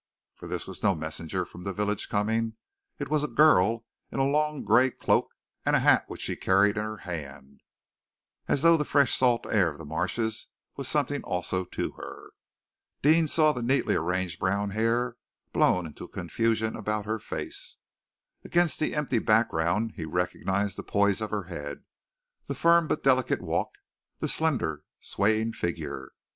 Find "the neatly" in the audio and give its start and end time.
13.51-13.93